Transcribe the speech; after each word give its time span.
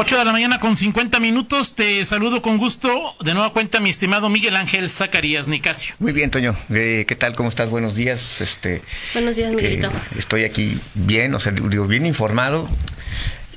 8 0.00 0.16
de 0.16 0.24
la 0.24 0.30
mañana 0.30 0.60
con 0.60 0.76
50 0.76 1.18
minutos. 1.18 1.74
Te 1.74 2.04
saludo 2.04 2.40
con 2.40 2.56
gusto. 2.56 3.16
De 3.20 3.34
nueva 3.34 3.52
cuenta, 3.52 3.80
mi 3.80 3.90
estimado 3.90 4.28
Miguel 4.28 4.54
Ángel 4.54 4.88
Zacarías 4.88 5.48
Nicasio. 5.48 5.96
Muy 5.98 6.12
bien, 6.12 6.30
Toño. 6.30 6.54
Eh, 6.70 7.04
¿Qué 7.08 7.16
tal? 7.16 7.34
¿Cómo 7.34 7.48
estás? 7.48 7.68
Buenos 7.68 7.96
días. 7.96 8.40
Este, 8.40 8.80
Buenos 9.12 9.34
días, 9.34 9.52
Miguelito. 9.52 9.88
Eh, 9.88 10.16
estoy 10.16 10.44
aquí 10.44 10.78
bien, 10.94 11.34
o 11.34 11.40
sea, 11.40 11.50
digo, 11.50 11.86
bien 11.86 12.06
informado 12.06 12.68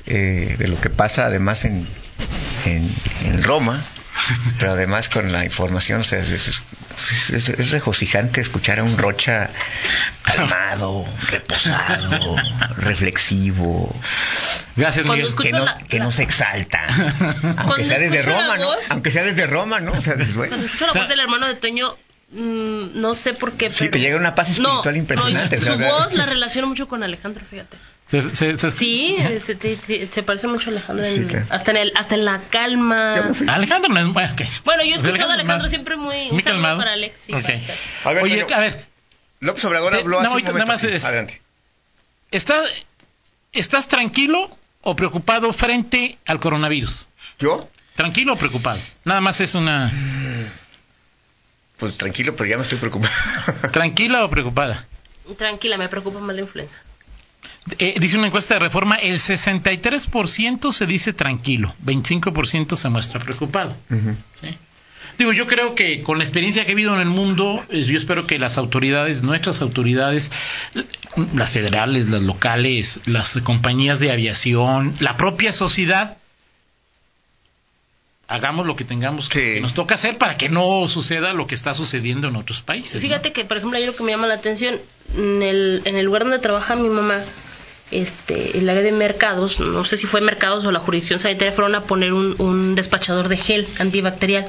eh, 0.06 0.56
de 0.58 0.66
lo 0.66 0.80
que 0.80 0.90
pasa 0.90 1.26
además 1.26 1.64
en, 1.64 1.86
en, 2.66 2.92
en 3.24 3.42
Roma 3.44 3.80
pero 4.58 4.72
además 4.72 5.08
con 5.08 5.32
la 5.32 5.44
información, 5.44 6.00
o 6.00 6.04
sea, 6.04 6.18
es, 6.20 6.30
es, 7.30 7.48
es, 7.48 7.70
regocijante 7.70 8.40
escuchar 8.40 8.78
a 8.78 8.84
un 8.84 8.96
Rocha 8.96 9.50
calmado, 10.22 11.04
reposado, 11.28 12.36
reflexivo. 12.76 13.94
Gracias, 14.76 15.06
Miguel. 15.06 15.34
Que 15.34 15.52
no, 15.52 15.64
la, 15.64 15.78
que 15.78 15.98
no 15.98 16.12
se 16.12 16.22
exalta. 16.22 16.86
Aunque 17.58 17.84
sea 17.84 17.98
desde 17.98 18.22
Roma, 18.22 18.56
¿no? 18.56 18.70
Aunque 18.90 19.10
sea 19.10 19.22
desde 19.22 19.46
Roma, 19.46 19.80
¿no? 19.80 19.92
O 19.92 20.00
sea, 20.00 20.14
desde, 20.14 20.34
bueno. 20.34 20.50
Cuando 20.50 20.66
escucho 20.66 20.86
la 20.86 21.00
voz 21.00 21.08
del 21.08 21.20
hermano 21.20 21.48
de 21.48 21.54
Toño, 21.56 21.96
mmm, 22.32 23.00
no 23.00 23.14
sé 23.14 23.34
por 23.34 23.52
qué. 23.52 23.66
Pero... 23.66 23.78
Sí, 23.78 23.88
te 23.88 24.00
llega 24.00 24.16
una 24.16 24.34
paz 24.34 24.50
espiritual 24.50 24.94
no, 24.94 25.00
impresionante. 25.00 25.58
No, 25.58 25.62
su 25.62 25.78
voz 25.78 26.14
la 26.14 26.26
relaciono 26.26 26.66
mucho 26.66 26.88
con 26.88 27.02
Alejandro, 27.02 27.44
fíjate. 27.44 27.76
Se, 28.06 28.22
se, 28.22 28.58
se, 28.58 28.70
sí, 28.70 29.16
se, 29.38 29.54
te, 29.54 29.76
se, 30.08 30.22
parece 30.22 30.48
mucho 30.48 30.70
a 30.70 30.72
Alejandro. 30.72 31.04
En, 31.04 31.14
sí, 31.14 31.24
claro. 31.24 31.46
hasta, 31.50 31.70
en 31.70 31.76
el, 31.76 31.92
hasta 31.94 32.14
en 32.16 32.24
la 32.24 32.40
calma. 32.50 33.32
Alejandro 33.48 33.92
no 33.92 34.00
es. 34.00 34.12
Bueno, 34.12 34.32
okay. 34.32 34.48
bueno 34.64 34.82
yo 34.82 34.94
he 34.94 34.98
escuchado 34.98 35.30
a 35.30 35.34
Alejandro 35.34 35.68
siempre 35.68 35.96
muy. 35.96 36.30
Muy 36.30 36.42
calmado. 36.42 36.78
para 36.78 36.92
Alex. 36.92 37.20
Sí, 37.26 37.32
okay. 37.32 37.64
a 38.04 38.12
ver, 38.12 38.24
Oye, 38.24 38.34
señor, 38.34 38.52
a 38.52 38.60
ver. 38.60 38.84
López 39.40 39.64
Obrador 39.64 39.94
habló 39.94 40.22
no, 40.22 40.34
hace 40.34 40.36
un 40.36 40.44
momento. 40.44 40.66
Más 40.66 40.80
sí, 40.80 40.88
es, 40.88 41.04
adelante. 41.04 41.40
¿está, 42.30 42.60
¿Estás 43.52 43.88
tranquilo 43.88 44.50
o 44.82 44.96
preocupado 44.96 45.52
frente 45.52 46.18
al 46.26 46.40
coronavirus? 46.40 47.06
¿Yo? 47.38 47.68
¿Tranquilo 47.94 48.34
o 48.34 48.36
preocupado? 48.36 48.78
Nada 49.04 49.20
más 49.20 49.40
es 49.40 49.54
una. 49.54 49.90
Pues 51.76 51.96
tranquilo, 51.96 52.34
pero 52.36 52.48
ya 52.48 52.56
me 52.56 52.62
estoy 52.62 52.78
preocupado. 52.78 53.12
¿Tranquila 53.72 54.24
o 54.24 54.30
preocupada? 54.30 54.86
Tranquila, 55.36 55.76
me 55.78 55.88
preocupa 55.88 56.20
más 56.20 56.34
la 56.34 56.42
influenza. 56.42 56.80
Eh, 57.78 57.94
dice 57.98 58.18
una 58.18 58.26
encuesta 58.26 58.54
de 58.54 58.60
reforma, 58.60 58.96
el 58.96 59.16
63% 59.18 60.72
se 60.72 60.86
dice 60.86 61.12
tranquilo, 61.12 61.74
25% 61.84 62.76
se 62.76 62.88
muestra 62.88 63.20
preocupado. 63.20 63.76
Uh 63.90 63.94
-huh. 63.94 64.16
¿sí? 64.40 64.58
Digo, 65.18 65.32
yo 65.32 65.46
creo 65.46 65.74
que 65.74 66.02
con 66.02 66.18
la 66.18 66.24
experiencia 66.24 66.64
que 66.64 66.72
he 66.72 66.74
vivido 66.74 66.94
en 66.94 67.00
el 67.00 67.08
mundo, 67.08 67.64
eh, 67.68 67.84
yo 67.84 67.98
espero 67.98 68.26
que 68.26 68.38
las 68.38 68.58
autoridades, 68.58 69.22
nuestras 69.22 69.60
autoridades, 69.60 70.32
las 71.34 71.52
federales, 71.52 72.08
las 72.08 72.22
locales, 72.22 73.00
las 73.06 73.38
compañías 73.44 74.00
de 74.00 74.10
aviación, 74.10 74.94
la 75.00 75.16
propia 75.16 75.52
sociedad, 75.52 76.16
hagamos 78.28 78.66
lo 78.66 78.76
que 78.76 78.84
tengamos 78.84 79.28
que, 79.28 79.38
Sí. 79.40 79.54
que 79.54 79.60
nos 79.60 79.74
toca 79.74 79.94
hacer 79.96 80.16
para 80.18 80.36
que 80.36 80.48
no 80.48 80.88
suceda 80.88 81.32
lo 81.32 81.46
que 81.46 81.54
está 81.54 81.74
sucediendo 81.74 82.28
en 82.28 82.36
otros 82.36 82.62
países. 82.62 82.94
¿no? 82.94 83.00
Fíjate 83.00 83.32
que, 83.32 83.44
por 83.44 83.56
ejemplo, 83.58 83.78
hay 83.78 83.86
lo 83.86 83.94
que 83.94 84.02
me 84.04 84.12
llama 84.12 84.26
la 84.26 84.34
atención, 84.34 84.80
en 85.16 85.42
el, 85.42 85.82
en 85.84 85.96
el 85.96 86.04
lugar 86.06 86.22
donde 86.22 86.38
trabaja 86.38 86.74
mi 86.76 86.88
mamá, 86.88 87.20
este, 87.90 88.56
el 88.58 88.68
área 88.70 88.82
de 88.82 88.92
mercados, 88.92 89.60
no 89.60 89.84
sé 89.84 89.96
si 89.98 90.06
fue 90.06 90.20
mercados 90.22 90.64
o 90.64 90.72
la 90.72 90.78
jurisdicción 90.78 91.20
sanitaria, 91.20 91.52
fueron 91.52 91.74
a 91.74 91.82
poner 91.84 92.12
un, 92.14 92.34
un 92.38 92.74
despachador 92.74 93.28
de 93.28 93.36
gel 93.36 93.68
antibacterial. 93.78 94.46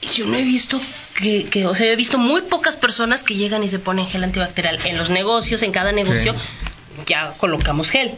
Y 0.00 0.06
yo 0.08 0.26
no 0.26 0.36
he 0.36 0.42
visto 0.42 0.80
que, 1.14 1.44
que, 1.44 1.66
o 1.66 1.74
sea, 1.74 1.86
yo 1.86 1.92
he 1.92 1.96
visto 1.96 2.18
muy 2.18 2.40
pocas 2.40 2.76
personas 2.76 3.22
que 3.22 3.34
llegan 3.36 3.62
y 3.62 3.68
se 3.68 3.78
ponen 3.78 4.06
gel 4.06 4.24
antibacterial. 4.24 4.78
En 4.86 4.96
los 4.98 5.10
negocios, 5.10 5.62
en 5.62 5.70
cada 5.72 5.92
negocio, 5.92 6.34
ya 7.06 7.34
colocamos 7.36 7.90
gel. 7.90 8.12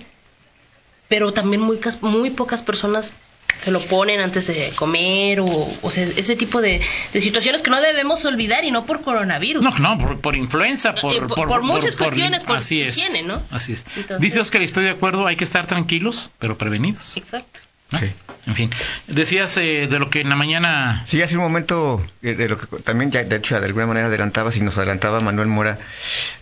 Pero 1.09 1.33
también 1.33 1.61
muy, 1.61 1.79
muy 2.03 2.31
pocas 2.31 2.63
personas 2.63 3.13
se 3.59 3.71
lo 3.71 3.81
ponen 3.81 4.21
antes 4.21 4.47
de 4.47 4.71
comer 4.75 5.41
o, 5.41 5.47
o 5.83 5.91
sea, 5.91 6.05
ese 6.05 6.37
tipo 6.37 6.61
de, 6.61 6.81
de 7.13 7.21
situaciones 7.21 7.63
que 7.63 7.71
no 7.71 7.81
debemos 7.81 8.25
olvidar 8.25 8.65
y 8.65 8.71
no 8.71 8.85
por 8.87 9.03
coronavirus. 9.03 9.63
No, 9.63 9.71
no, 9.79 9.99
por, 9.99 10.21
por 10.21 10.37
influenza, 10.37 10.95
por, 10.95 11.15
Eh, 11.15 11.21
por- 11.21 11.49
por 11.49 11.63
muchas 11.63 11.97
cuestiones, 11.97 12.43
por 12.43 12.57
así 12.57 12.83
es, 12.83 12.99
¿no? 13.25 13.43
Así 13.51 13.73
es. 13.75 13.85
Entonces- 13.97 14.19
Dice 14.21 14.41
Oscar, 14.41 14.63
estoy 14.63 14.85
de 14.85 14.91
acuerdo, 14.91 15.27
hay 15.27 15.37
que 15.37 15.45
estar 15.45 15.67
tranquilos, 15.67 16.31
pero 16.39 16.57
prevenidos. 16.59 17.17
Exacto. 17.17 17.61
¿No? 17.93 17.99
Sí. 17.99 18.07
En 18.45 18.57
fin, 18.57 18.71
decías 19.07 19.57
eh, 19.59 19.87
de 19.89 19.99
lo 20.01 20.11
que 20.11 20.21
en 20.21 20.29
la 20.29 20.35
mañana... 20.35 21.05
Sí, 21.07 21.23
hace 21.23 21.37
un 21.37 21.45
momento, 21.45 22.05
eh, 22.23 22.35
de 22.35 22.49
lo 22.49 22.59
que 22.59 22.67
también 22.79 23.13
ya, 23.13 23.23
de 23.23 23.37
hecho, 23.37 23.61
de 23.61 23.67
alguna 23.67 23.87
manera 23.87 24.09
adelantaba, 24.09 24.51
si 24.51 24.61
nos 24.61 24.77
adelantaba 24.79 25.21
Manuel 25.21 25.47
Mora, 25.47 25.79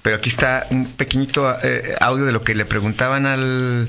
pero 0.00 0.16
aquí 0.16 0.30
está 0.30 0.66
un 0.70 0.86
pequeñito 0.86 1.54
eh, 1.62 1.94
audio 2.00 2.24
de 2.24 2.32
lo 2.32 2.40
que 2.40 2.54
le 2.54 2.64
preguntaban 2.64 3.26
al, 3.26 3.40
Al 3.40 3.86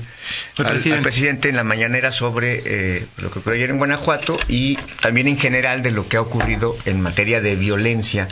al- 0.58 0.66
al 0.66 0.72
presidente. 0.72 1.02
presidente 1.02 1.48
en 1.48 1.56
la 1.56 1.64
mañanera 1.64 2.12
sobre 2.12 2.62
eh, 2.66 3.06
lo 3.16 3.30
que 3.30 3.38
ocurrió 3.38 3.56
ayer 3.56 3.70
en 3.70 3.78
Guanajuato 3.78 4.36
y 4.46 4.76
también 5.00 5.26
en 5.26 5.38
general 5.38 5.82
de 5.82 5.90
lo 5.92 6.06
que 6.06 6.18
ha 6.18 6.20
ocurrido 6.20 6.76
en 6.84 7.00
materia 7.00 7.40
de 7.40 7.56
violencia 7.56 8.28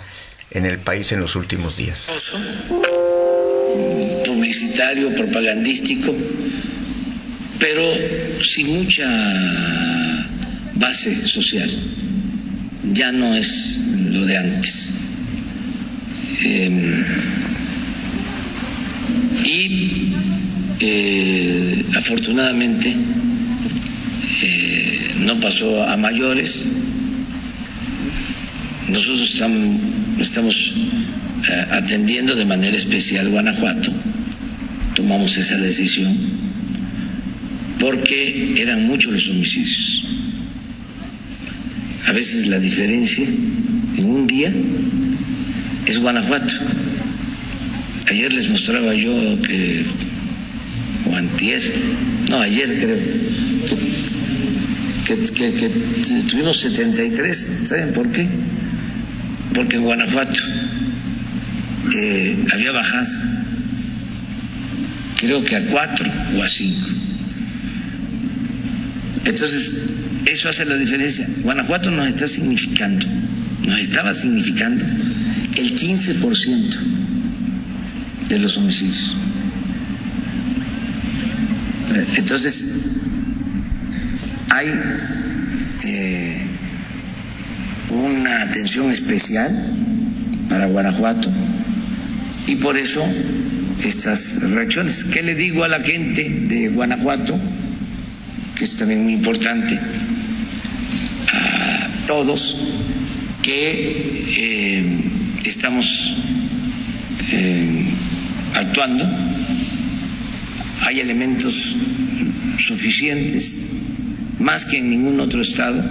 en 0.50 0.66
el 0.66 0.76
país 0.78 1.10
en 1.12 1.20
los 1.20 1.36
últimos 1.36 1.78
días. 1.78 2.06
publicitario, 4.26 5.14
propagandístico, 5.14 6.12
pero 7.60 7.92
sin 8.42 8.74
mucha 8.74 9.06
base 10.74 11.14
social. 11.14 11.70
Ya 12.92 13.12
no 13.12 13.36
es 13.36 13.80
lo 14.10 14.24
de 14.24 14.36
antes. 14.38 14.94
Eh, 16.42 17.04
y 19.44 20.12
eh, 20.80 21.84
afortunadamente 21.94 22.96
eh, 24.42 25.08
no 25.20 25.38
pasó 25.38 25.84
a 25.84 25.96
mayores. 25.98 26.64
Nosotros 28.88 29.32
estamos, 29.32 29.80
estamos 30.18 30.72
eh, 31.48 31.66
atendiendo 31.70 32.34
de 32.34 32.46
manera 32.46 32.76
especial 32.76 33.28
Guanajuato. 33.28 33.92
Tomamos 34.94 35.36
esa 35.36 35.58
decisión 35.58 36.49
porque 37.80 38.54
eran 38.58 38.86
muchos 38.86 39.12
los 39.12 39.28
homicidios. 39.30 40.04
A 42.06 42.12
veces 42.12 42.46
la 42.48 42.58
diferencia 42.58 43.24
en 43.24 44.04
un 44.04 44.26
día 44.26 44.52
es 45.86 45.98
Guanajuato. 45.98 46.54
Ayer 48.08 48.32
les 48.32 48.50
mostraba 48.50 48.94
yo 48.94 49.12
que, 49.42 49.84
o 51.06 51.16
antier, 51.16 51.62
no, 52.28 52.40
ayer 52.40 52.78
creo, 52.78 52.98
que, 55.06 55.70
tuvimos 56.28 56.60
73, 56.60 57.62
¿saben 57.64 57.92
por 57.92 58.10
qué? 58.10 58.28
Porque 59.54 59.76
en 59.76 59.82
Guanajuato 59.82 60.40
eh, 61.96 62.36
había 62.52 62.72
bajado, 62.72 63.10
creo 65.18 65.44
que 65.44 65.56
a 65.56 65.64
cuatro 65.66 66.10
o 66.36 66.42
a 66.42 66.48
cinco. 66.48 66.99
Entonces, 69.24 69.70
eso 70.26 70.48
hace 70.48 70.64
la 70.64 70.76
diferencia. 70.76 71.26
Guanajuato 71.42 71.90
nos 71.90 72.06
está 72.06 72.26
significando, 72.26 73.06
nos 73.66 73.78
estaba 73.78 74.12
significando 74.14 74.84
el 75.56 75.76
15% 75.76 76.78
de 78.28 78.38
los 78.38 78.56
homicidios. 78.56 79.16
Entonces, 82.16 82.96
hay 84.50 84.68
eh, 85.84 86.46
una 87.90 88.42
atención 88.42 88.90
especial 88.90 89.50
para 90.48 90.66
Guanajuato 90.66 91.30
y 92.46 92.56
por 92.56 92.76
eso 92.76 93.04
estas 93.84 94.42
reacciones. 94.42 95.04
¿Qué 95.04 95.22
le 95.22 95.34
digo 95.34 95.64
a 95.64 95.68
la 95.68 95.80
gente 95.80 96.28
de 96.48 96.68
Guanajuato? 96.68 97.38
Es 98.70 98.76
también 98.76 99.02
muy 99.02 99.14
importante, 99.14 99.80
a 101.32 101.88
todos 102.06 102.56
que 103.42 104.24
eh, 104.28 104.84
estamos 105.44 106.14
eh, 107.32 107.84
actuando, 108.54 109.04
hay 110.82 111.00
elementos 111.00 111.74
suficientes, 112.60 113.72
más 114.38 114.64
que 114.66 114.78
en 114.78 114.88
ningún 114.88 115.18
otro 115.18 115.42
estado, 115.42 115.82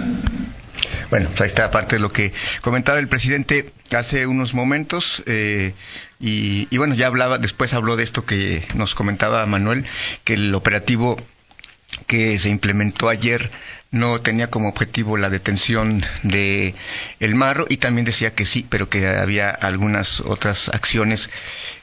Bueno, 1.10 1.28
pues 1.28 1.42
ahí 1.42 1.48
está 1.48 1.70
parte 1.70 1.96
de 1.96 2.00
lo 2.00 2.10
que 2.10 2.32
comentaba 2.62 2.98
el 2.98 3.08
presidente 3.08 3.70
hace 3.94 4.26
unos 4.26 4.54
momentos 4.54 5.22
eh, 5.26 5.74
y 6.18 6.74
bueno, 6.78 6.94
ya 6.94 7.08
hablaba, 7.08 7.36
después 7.36 7.74
habló 7.74 7.96
de 7.96 8.04
esto 8.04 8.24
que 8.24 8.66
nos 8.74 8.94
comentaba 8.94 9.44
Manuel, 9.44 9.84
que 10.24 10.32
el 10.32 10.54
operativo 10.54 11.18
que 12.06 12.38
se 12.38 12.48
implementó 12.48 13.08
ayer 13.08 13.50
no 13.90 14.20
tenía 14.20 14.48
como 14.48 14.68
objetivo 14.68 15.16
la 15.16 15.30
detención 15.30 16.04
de 16.22 16.74
el 17.18 17.34
marro 17.34 17.66
y 17.68 17.78
también 17.78 18.04
decía 18.04 18.34
que 18.34 18.46
sí, 18.46 18.64
pero 18.68 18.88
que 18.88 19.06
había 19.08 19.50
algunas 19.50 20.20
otras 20.20 20.68
acciones 20.68 21.28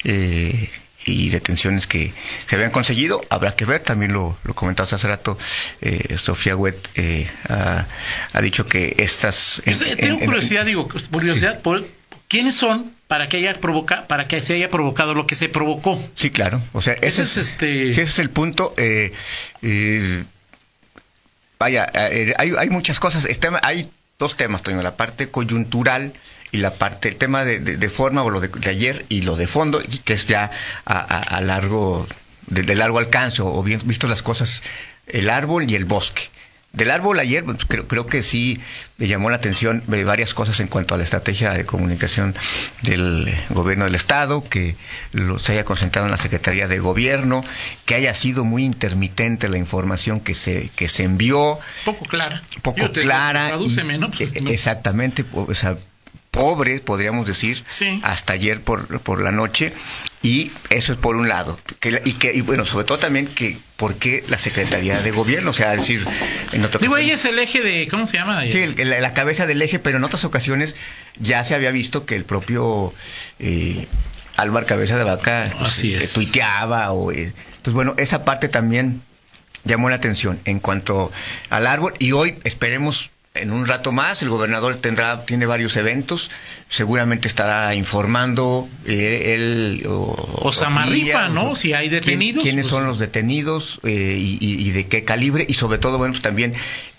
eh, 0.05 0.69
y 1.05 1.29
detenciones 1.29 1.85
que 1.85 2.13
se 2.47 2.55
habían 2.55 2.71
conseguido. 2.71 3.21
Habrá 3.29 3.51
que 3.51 3.65
ver, 3.65 3.81
también 3.81 4.13
lo, 4.13 4.37
lo 4.43 4.53
comentabas 4.53 4.93
hace 4.93 5.07
rato, 5.07 5.37
eh, 5.81 6.17
Sofía 6.17 6.55
Wet 6.55 6.77
eh, 6.95 7.29
ha, 7.49 7.85
ha, 8.33 8.41
dicho 8.41 8.67
que 8.67 8.95
estas... 8.99 9.61
Yo 9.65 9.77
tengo 9.97 10.19
en, 10.19 10.25
curiosidad, 10.25 10.61
en, 10.61 10.67
digo, 10.67 10.87
curiosidad, 11.11 11.55
sí. 11.55 11.59
por, 11.61 11.85
¿quiénes 12.27 12.55
son 12.55 12.93
para 13.07 13.29
que 13.29 13.37
haya 13.37 13.53
provoca, 13.53 14.07
para 14.07 14.27
que 14.27 14.41
se 14.41 14.53
haya 14.53 14.69
provocado 14.69 15.13
lo 15.13 15.27
que 15.27 15.35
se 15.35 15.49
provocó? 15.49 15.99
Sí, 16.15 16.29
claro. 16.29 16.61
O 16.73 16.81
sea, 16.81 16.93
ese, 16.93 17.23
ese 17.23 17.23
es, 17.23 17.37
este... 17.37 17.89
ese 17.89 18.03
es 18.03 18.19
el 18.19 18.29
punto. 18.29 18.73
Eh, 18.77 19.13
eh, 19.61 20.23
vaya, 21.59 21.89
eh, 21.93 22.33
hay, 22.37 22.53
hay, 22.57 22.69
muchas 22.69 22.99
cosas. 22.99 23.25
Este, 23.25 23.49
hay 23.63 23.89
dos 24.19 24.35
temas, 24.35 24.63
Toño, 24.63 24.81
la 24.81 24.95
parte 24.95 25.29
coyuntural 25.29 26.13
y 26.51 26.57
la 26.57 26.73
parte, 26.73 27.09
el 27.09 27.17
tema 27.17 27.43
de, 27.45 27.59
de, 27.59 27.77
de 27.77 27.89
forma 27.89 28.23
o 28.23 28.29
lo 28.29 28.39
de, 28.39 28.47
de, 28.47 28.69
ayer 28.69 29.05
y 29.09 29.21
lo 29.21 29.35
de 29.35 29.47
fondo, 29.47 29.81
que 30.03 30.13
es 30.13 30.27
ya 30.27 30.49
a, 30.85 30.99
a, 30.99 31.37
a 31.37 31.41
largo, 31.41 32.07
de, 32.47 32.63
de, 32.63 32.75
largo 32.75 32.99
alcance, 32.99 33.41
o 33.41 33.61
bien 33.63 33.81
visto 33.85 34.07
las 34.07 34.21
cosas, 34.21 34.63
el 35.07 35.29
árbol 35.29 35.69
y 35.69 35.75
el 35.75 35.85
bosque. 35.85 36.29
Del 36.77 36.91
árbol 36.91 37.19
ayer, 37.19 37.43
pues, 37.43 37.65
creo, 37.65 37.87
creo, 37.87 38.05
que 38.05 38.21
sí 38.21 38.59
me 38.99 39.07
llamó 39.07 39.31
la 39.31 39.37
atención 39.37 39.83
eh, 39.91 40.03
varias 40.03 40.35
cosas 40.35 40.59
en 40.59 40.67
cuanto 40.67 40.93
a 40.93 40.97
la 40.97 41.03
estrategia 41.03 41.51
de 41.51 41.65
comunicación 41.65 42.35
del 42.83 43.33
gobierno 43.49 43.85
del 43.85 43.95
Estado, 43.95 44.43
que 44.43 44.75
lo, 45.11 45.39
se 45.39 45.53
haya 45.53 45.65
concentrado 45.65 46.05
en 46.05 46.11
la 46.11 46.19
Secretaría 46.19 46.67
de 46.67 46.77
Gobierno, 46.77 47.43
que 47.85 47.95
haya 47.95 48.13
sido 48.13 48.43
muy 48.43 48.63
intermitente 48.63 49.49
la 49.49 49.57
información 49.57 50.19
que 50.19 50.35
se, 50.35 50.69
que 50.75 50.87
se 50.87 51.03
envió. 51.03 51.57
Poco 51.83 52.05
clara. 52.05 52.43
Poco 52.61 52.91
te, 52.91 53.01
clara. 53.01 53.47
Tradúceme. 53.47 53.99
Pues, 54.15 54.39
no. 54.43 54.51
Exactamente. 54.51 55.25
O 55.33 55.53
sea, 55.55 55.77
pobre, 56.31 56.79
podríamos 56.79 57.25
decir, 57.25 57.63
sí. 57.67 57.99
hasta 58.03 58.33
ayer 58.33 58.61
por, 58.61 58.99
por 59.01 59.21
la 59.21 59.31
noche. 59.31 59.73
Y 60.23 60.51
eso 60.69 60.93
es 60.93 60.97
por 60.97 61.15
un 61.15 61.29
lado. 61.29 61.59
Que, 61.79 62.01
y 62.03 62.13
que 62.13 62.33
y 62.33 62.41
bueno, 62.41 62.65
sobre 62.65 62.85
todo 62.85 62.97
también 62.97 63.27
que 63.27 63.57
por 63.75 63.95
qué 63.95 64.23
la 64.27 64.37
Secretaría 64.37 64.99
de 65.01 65.11
Gobierno, 65.11 65.51
o 65.51 65.53
sea, 65.53 65.75
decir, 65.75 66.05
en 66.51 66.65
otras 66.65 66.81
Digo, 66.81 66.97
ella 66.97 67.13
es 67.13 67.25
el 67.25 67.37
eje 67.37 67.61
de, 67.61 67.87
¿cómo 67.87 68.05
se 68.07 68.17
llama? 68.17 68.41
Sí, 68.49 68.57
el, 68.57 68.89
la, 68.89 68.99
la, 68.99 69.13
cabeza 69.13 69.45
del 69.45 69.61
eje, 69.61 69.77
pero 69.79 69.97
en 69.97 70.03
otras 70.03 70.25
ocasiones 70.25 70.75
ya 71.19 71.43
se 71.43 71.53
había 71.53 71.71
visto 71.71 72.05
que 72.05 72.15
el 72.15 72.25
propio 72.25 72.93
eh, 73.39 73.87
Álvaro 74.37 74.65
Cabeza 74.65 74.97
de 74.97 75.03
Vaca 75.03 75.49
pues, 75.57 75.83
eh, 75.83 75.99
tuiteaba. 76.13 76.91
O, 76.91 77.11
eh, 77.11 77.33
entonces, 77.33 77.73
bueno, 77.73 77.95
esa 77.97 78.23
parte 78.23 78.47
también 78.49 79.01
llamó 79.65 79.89
la 79.89 79.95
atención 79.95 80.39
en 80.45 80.59
cuanto 80.59 81.11
al 81.49 81.67
árbol 81.67 81.93
y 81.99 82.13
hoy 82.13 82.35
esperemos 82.43 83.11
en 83.39 83.51
un 83.51 83.67
rato 83.67 83.91
más 83.91 84.21
el 84.21 84.29
gobernador 84.29 84.75
tendrá 84.75 85.25
tiene 85.25 85.45
varios 85.45 85.75
eventos 85.77 86.29
seguramente 86.69 87.27
estará 87.27 87.73
informando 87.75 88.67
eh, 88.85 89.33
él 89.35 89.85
o, 89.87 90.41
o 90.41 90.53
Samarripa 90.53 91.29
no 91.29 91.55
si 91.55 91.73
hay 91.73 91.89
detenidos 91.89 92.43
quién, 92.43 92.55
quiénes 92.55 92.65
pues... 92.67 92.71
son 92.71 92.87
los 92.87 92.99
detenidos 92.99 93.79
eh, 93.83 94.17
y, 94.19 94.37
y, 94.41 94.71
de 94.71 94.87
qué 94.87 95.03
calibre 95.03 95.45
y 95.47 95.53
sobre 95.53 95.77
todo 95.77 95.97
bueno 95.97 96.13
pues 96.13 96.21
también 96.21 96.53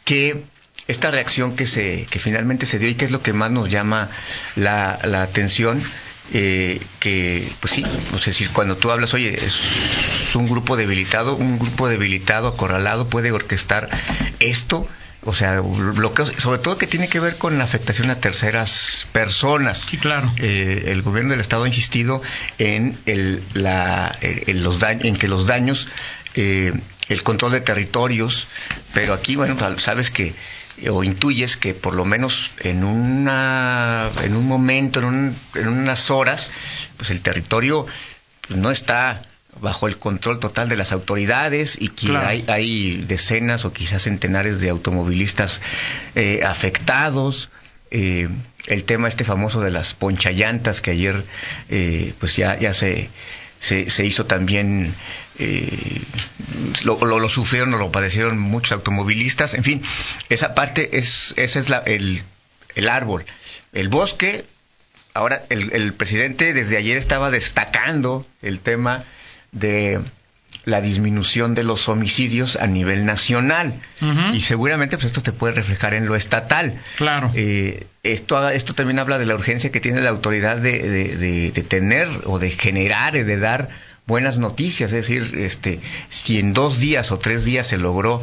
que 0.05 0.43
esta 0.87 1.11
reacción 1.11 1.55
que 1.55 1.67
se 1.67 2.07
que 2.11 2.19
finalmente 2.19 2.67
se 2.67 2.79
dio 2.79 2.89
y 2.89 2.95
que 2.95 3.05
es 3.05 3.11
lo 3.11 3.23
que 3.23 3.33
más 3.33 3.51
nos 3.51 3.69
llama 3.69 4.09
la, 4.57 4.99
la 5.05 5.23
atención 5.23 5.83
eh, 6.33 6.81
que, 7.01 7.51
pues 7.61 7.73
sí, 7.75 7.85
es 8.15 8.25
decir, 8.25 8.51
cuando 8.51 8.77
tú 8.77 8.91
hablas, 8.91 9.15
oye, 9.15 9.45
es 9.45 9.59
un 10.35 10.49
grupo 10.49 10.77
debilitado, 10.77 11.37
un 11.37 11.59
grupo 11.59 11.89
debilitado, 11.89 12.49
acorralado, 12.49 13.09
puede 13.09 13.33
orquestar 13.33 13.89
esto, 14.39 14.87
o 15.25 15.35
sea, 15.35 15.61
bloqueos, 15.61 16.33
sobre 16.37 16.59
todo 16.59 16.79
que 16.79 16.87
tiene 16.87 17.09
que 17.09 17.21
ver 17.21 17.37
con 17.37 17.59
la 17.59 17.65
afectación 17.65 18.11
a 18.11 18.21
terceras 18.21 19.07
personas. 19.13 19.87
Sí, 19.89 19.97
claro. 19.97 20.33
Eh, 20.39 20.85
el 20.89 21.03
gobierno 21.03 21.31
del 21.31 21.41
estado 21.41 21.65
ha 21.65 21.69
insistido 21.69 22.23
en 22.59 22.99
el, 23.07 23.43
la, 23.55 24.17
en 24.21 24.63
los 24.63 24.81
daños, 24.81 25.05
en 25.05 25.17
que 25.17 25.29
los 25.29 25.47
daños, 25.47 25.89
eh, 26.35 26.73
el 27.09 27.23
control 27.23 27.53
de 27.53 27.61
territorios, 27.63 28.49
pero 28.93 29.15
aquí, 29.15 29.35
bueno, 29.37 29.57
sabes 29.79 30.11
que 30.11 30.35
o 30.91 31.03
intuyes 31.05 31.57
que 31.57 31.75
por 31.75 31.95
lo 31.95 32.05
menos 32.05 32.53
en 32.61 32.85
una 32.85 34.11
en 34.23 34.37
un 34.37 34.47
momento 34.47 35.01
en, 35.01 35.07
un, 35.07 35.37
en 35.55 35.69
unas 35.69 36.11
horas 36.11 36.51
pues 36.97 37.11
el 37.11 37.21
territorio 37.21 37.87
pues, 38.47 38.59
no 38.59 38.71
está 38.71 39.23
bajo 39.61 39.89
el 39.89 39.97
control 39.99 40.39
total 40.39 40.69
de 40.69 40.77
las 40.77 40.93
autoridades 40.93 41.77
y 41.81 41.89
que 41.89 42.09
Claro. 42.09 42.29
hay, 42.29 42.45
hay 42.49 43.05
decenas 43.09 43.65
o 43.65 43.73
quizás 43.73 44.03
centenares 44.05 44.61
de 44.61 44.69
automovilistas 44.71 45.61
eh, 46.15 46.43
afectados. 46.45 47.51
Eh, 47.91 48.29
el 48.67 48.85
tema 48.85 49.09
este 49.09 49.25
famoso 49.25 49.61
de 49.61 49.71
las 49.71 49.95
ponchallantas 49.95 50.81
que 50.81 50.91
ayer 50.93 51.25
eh, 51.71 52.13
pues 52.21 52.37
ya, 52.37 52.59
ya 52.59 52.75
se, 52.75 53.09
se, 53.61 53.91
se 53.91 54.05
hizo 54.07 54.27
también 54.27 54.95
eh, 55.39 56.01
lo, 56.85 56.99
lo, 56.99 57.29
sufrieron 57.29 57.75
o 57.75 57.79
lo 57.79 57.93
padecieron 57.93 58.39
muchos 58.39 58.73
automovilistas. 58.73 59.55
En 59.55 59.65
fin 59.65 59.83
esa 60.29 60.55
parte 60.55 60.99
es 60.99 61.35
ese 61.37 61.59
es 61.59 61.69
la, 61.69 61.79
el, 61.79 62.23
el 62.75 62.89
árbol. 62.89 63.25
El 63.73 63.89
bosque 63.89 64.45
ahora 65.15 65.45
el, 65.51 65.73
el 65.73 65.93
presidente 65.95 66.53
desde 66.53 66.77
ayer 66.77 66.97
estaba 66.97 67.31
destacando 67.31 68.27
el 68.43 68.61
tema 68.61 69.05
de 69.53 70.01
la 70.65 70.81
disminución 70.81 71.55
de 71.55 71.65
los 71.65 71.89
homicidios 71.89 72.57
a 72.57 72.67
nivel 72.67 73.07
nacional. 73.07 73.75
Uh 74.01 74.05
-huh. 74.05 74.35
y 74.35 74.41
seguramente 74.41 74.97
pues 74.97 75.07
esto 75.07 75.23
te 75.23 75.33
puede 75.33 75.55
reflejar 75.55 75.95
en 75.95 76.07
lo 76.07 76.17
estatal. 76.17 76.75
Claro. 76.97 77.31
Eh, 77.35 77.87
esto 78.03 78.49
esto 78.51 78.75
también 78.75 78.99
habla 78.99 79.19
de 79.19 79.27
la 79.27 79.35
urgencia 79.35 79.71
que 79.71 79.81
tiene 79.81 80.01
la 80.01 80.11
autoridad 80.11 80.57
de, 80.59 80.83
de, 80.83 81.17
de, 81.17 81.51
de 81.53 81.63
tener 81.63 82.09
o 82.25 82.39
de 82.39 82.51
generar 82.51 83.17
y 83.17 83.23
de 83.23 83.39
dar 83.39 83.69
buenas 84.07 84.39
noticias. 84.39 84.93
Es 84.93 85.09
decir 85.09 85.35
este 85.39 85.81
si 86.09 86.39
en 86.39 86.53
dos 86.55 86.81
días 86.81 87.13
o 87.13 87.19
tres 87.19 87.45
días 87.45 87.67
se 87.67 87.79
logró 87.79 88.23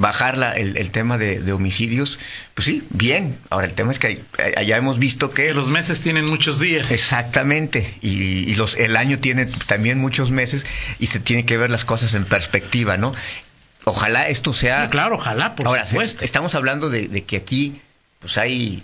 bajar 0.00 0.38
la, 0.38 0.52
el, 0.52 0.78
el, 0.78 0.90
tema 0.90 1.18
de, 1.18 1.40
de, 1.40 1.52
homicidios, 1.52 2.18
pues 2.54 2.64
sí, 2.64 2.82
bien. 2.88 3.36
Ahora 3.50 3.66
el 3.66 3.74
tema 3.74 3.92
es 3.92 3.98
que 3.98 4.22
allá 4.56 4.78
hemos 4.78 4.98
visto 4.98 5.30
que 5.30 5.52
los 5.52 5.68
meses 5.68 6.00
tienen 6.00 6.24
muchos 6.24 6.58
días. 6.58 6.90
Exactamente, 6.90 7.94
y, 8.00 8.10
y 8.50 8.54
los, 8.54 8.76
el 8.76 8.96
año 8.96 9.18
tiene 9.18 9.46
también 9.66 9.98
muchos 9.98 10.30
meses 10.30 10.64
y 10.98 11.06
se 11.06 11.20
tiene 11.20 11.44
que 11.44 11.58
ver 11.58 11.70
las 11.70 11.84
cosas 11.84 12.14
en 12.14 12.24
perspectiva, 12.24 12.96
¿no? 12.96 13.12
Ojalá 13.84 14.28
esto 14.28 14.54
sea. 14.54 14.84
No, 14.84 14.90
claro, 14.90 15.16
ojalá, 15.16 15.54
por 15.54 15.66
Ahora, 15.66 15.84
supuesto. 15.84 16.20
Se, 16.20 16.24
estamos 16.24 16.54
hablando 16.54 16.88
de, 16.88 17.06
de, 17.08 17.24
que 17.24 17.36
aquí, 17.36 17.80
pues 18.20 18.38
hay, 18.38 18.82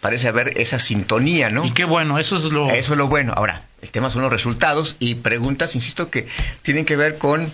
parece 0.00 0.28
haber 0.28 0.58
esa 0.58 0.78
sintonía, 0.78 1.50
¿no? 1.50 1.64
Y 1.64 1.72
qué 1.72 1.84
bueno, 1.84 2.20
eso 2.20 2.36
es 2.36 2.44
lo. 2.44 2.70
Eso 2.70 2.92
es 2.92 2.98
lo 2.98 3.08
bueno. 3.08 3.32
Ahora, 3.36 3.62
el 3.80 3.90
tema 3.90 4.10
son 4.10 4.22
los 4.22 4.30
resultados 4.30 4.94
y 5.00 5.16
preguntas, 5.16 5.74
insisto, 5.74 6.08
que 6.08 6.28
tienen 6.62 6.84
que 6.84 6.94
ver 6.94 7.18
con 7.18 7.52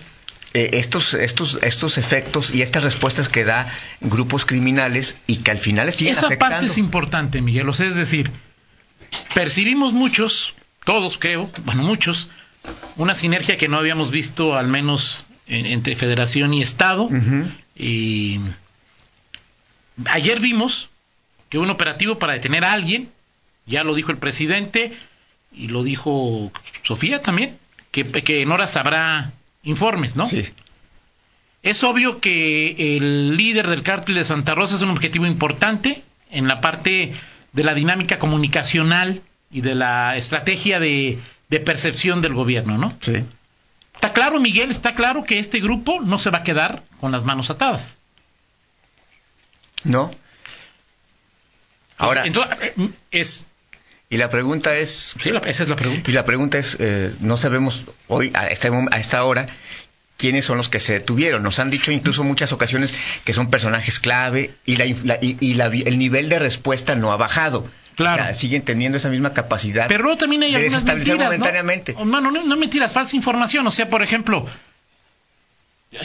eh, 0.53 0.71
estos, 0.73 1.13
estos, 1.13 1.59
estos 1.61 1.97
efectos 1.97 2.53
y 2.53 2.61
estas 2.63 2.83
respuestas 2.83 3.29
que 3.29 3.43
da 3.43 3.71
grupos 4.01 4.45
criminales 4.45 5.17
y 5.27 5.37
que 5.37 5.51
al 5.51 5.59
final 5.59 5.91
siguen 5.93 6.13
Esa 6.13 6.25
afectando. 6.25 6.55
parte 6.55 6.65
es 6.67 6.77
importante, 6.77 7.41
Miguel. 7.41 7.69
O 7.69 7.73
sea, 7.73 7.85
es 7.85 7.95
decir, 7.95 8.31
percibimos 9.35 9.93
muchos, 9.93 10.55
todos 10.85 11.17
creo, 11.19 11.49
bueno, 11.65 11.83
muchos, 11.83 12.29
una 12.97 13.13
sinergia 13.13 13.57
que 13.57 13.67
no 13.67 13.77
habíamos 13.77 14.09
visto 14.09 14.55
al 14.57 14.67
menos 14.67 15.23
en, 15.47 15.65
entre 15.67 15.95
federación 15.95 16.53
y 16.53 16.63
Estado. 16.63 17.03
Uh 17.03 17.11
-huh. 17.11 17.51
Y 17.75 18.39
ayer 20.05 20.39
vimos 20.39 20.89
que 21.49 21.57
un 21.57 21.69
operativo 21.69 22.19
para 22.19 22.33
detener 22.33 22.63
a 22.63 22.73
alguien, 22.73 23.09
ya 23.65 23.83
lo 23.83 23.93
dijo 23.93 24.11
el 24.11 24.17
presidente 24.17 24.93
y 25.53 25.67
lo 25.67 25.83
dijo 25.83 26.51
Sofía 26.83 27.21
también, 27.21 27.57
que, 27.91 28.03
que 28.03 28.41
en 28.41 28.51
horas 28.51 28.75
habrá 28.77 29.31
informes, 29.63 30.15
¿no? 30.15 30.27
Sí. 30.27 30.47
Es 31.61 31.83
obvio 31.83 32.19
que 32.19 32.97
el 32.97 33.35
líder 33.35 33.67
del 33.67 33.83
cártel 33.83 34.15
de 34.15 34.23
Santa 34.23 34.55
Rosa 34.55 34.75
es 34.75 34.81
un 34.81 34.91
objetivo 34.91 35.25
importante 35.25 36.03
en 36.31 36.47
la 36.47 36.61
parte 36.61 37.13
de 37.51 37.63
la 37.63 37.73
dinámica 37.73 38.19
comunicacional 38.19 39.21
y 39.51 39.61
de 39.61 39.75
la 39.75 40.15
estrategia 40.15 40.79
de, 40.79 41.19
de 41.49 41.59
percepción 41.59 42.21
del 42.21 42.33
gobierno, 42.33 42.77
¿no? 42.77 42.93
Sí. 43.01 43.23
Está 43.93 44.13
claro, 44.13 44.39
Miguel, 44.39 44.71
está 44.71 44.95
claro 44.95 45.25
que 45.25 45.39
este 45.39 45.59
grupo 45.59 45.99
no 45.99 46.19
se 46.19 46.29
va 46.29 46.37
a 46.39 46.43
quedar 46.43 46.83
con 47.01 47.11
las 47.11 47.25
manos 47.25 47.49
atadas. 47.49 47.97
No. 49.83 50.11
Ahora. 51.97 52.25
Entonces, 52.25 52.71
es 53.11 53.47
y 54.09 54.17
la 54.17 54.29
pregunta 54.29 54.75
es... 54.75 55.15
Sí, 55.21 55.31
la, 55.31 55.39
esa 55.39 55.63
es 55.63 55.69
la 55.69 55.75
pregunta. 55.75 56.09
Y 56.09 56.13
la 56.13 56.25
pregunta 56.25 56.57
es, 56.57 56.77
eh, 56.79 57.13
no 57.19 57.37
sabemos 57.37 57.85
hoy, 58.07 58.31
a 58.33 58.47
esta, 58.47 58.69
a 58.91 58.99
esta 58.99 59.23
hora, 59.23 59.45
quiénes 60.17 60.45
son 60.45 60.57
los 60.57 60.67
que 60.67 60.79
se 60.79 60.93
detuvieron. 60.93 61.43
Nos 61.43 61.59
han 61.59 61.69
dicho 61.69 61.91
incluso 61.91 62.23
muchas 62.23 62.51
ocasiones 62.51 62.93
que 63.23 63.33
son 63.33 63.49
personajes 63.49 63.99
clave 63.99 64.55
y, 64.65 64.77
la, 64.77 64.85
la 65.03 65.19
y, 65.21 65.37
y 65.39 65.53
la, 65.53 65.67
el 65.67 65.99
nivel 65.99 66.27
de 66.29 66.39
respuesta 66.39 66.95
no 66.95 67.11
ha 67.11 67.17
bajado. 67.17 67.69
Claro. 67.95 68.23
O 68.23 68.25
sea, 68.25 68.33
siguen 68.33 68.61
teniendo 68.63 68.97
esa 68.97 69.09
misma 69.09 69.33
capacidad 69.33 69.87
Pero 69.89 70.03
luego 70.03 70.17
también 70.17 70.41
hay 70.41 70.51
de 70.51 70.57
algunas 70.57 70.85
mentiras, 70.85 71.23
momentáneamente. 71.25 71.93
¿no? 71.93 72.05
Mano, 72.05 72.31
no, 72.31 72.43
no 72.43 72.57
mentiras, 72.57 72.91
falsa 72.91 73.15
información. 73.15 73.67
O 73.67 73.71
sea, 73.71 73.89
por 73.89 74.01
ejemplo, 74.01 74.47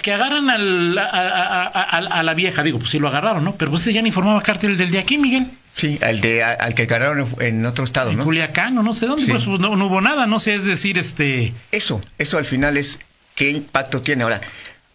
que 0.02 0.12
agarran 0.12 0.50
al, 0.50 0.99
a, 0.99 1.04
a, 1.04 1.66
a, 1.66 1.96
a, 1.96 2.23
la 2.23 2.34
vieja, 2.34 2.62
digo, 2.62 2.78
pues 2.78 2.90
sí 2.90 2.99
lo 2.99 3.08
agarraron, 3.08 3.44
¿no? 3.44 3.54
Pero 3.54 3.70
usted 3.70 3.92
ya 3.92 4.02
no 4.02 4.08
informaba 4.08 4.42
cártel 4.42 4.76
del 4.76 4.90
de 4.90 4.99
aquí, 4.99 5.18
Miguel. 5.18 5.46
Sí, 5.76 5.98
al, 6.02 6.20
de, 6.20 6.42
al 6.44 6.74
que 6.74 6.86
cargaron 6.86 7.28
en 7.40 7.66
otro 7.66 7.84
estado, 7.84 8.10
en 8.10 8.18
¿no? 8.18 8.24
Culiacán 8.24 8.78
o 8.78 8.82
no 8.84 8.94
sé 8.94 9.06
dónde, 9.06 9.24
Sí. 9.26 9.32
pues 9.32 9.46
no, 9.46 9.74
no 9.76 9.86
hubo 9.86 10.00
nada, 10.00 10.26
no 10.28 10.38
sé, 10.38 10.54
es 10.54 10.64
decir, 10.64 10.98
este... 10.98 11.52
Eso, 11.72 12.00
eso 12.18 12.38
al 12.38 12.44
final 12.46 12.76
es 12.76 13.00
qué 13.34 13.50
impacto 13.50 14.00
tiene. 14.00 14.22
Ahora, 14.22 14.40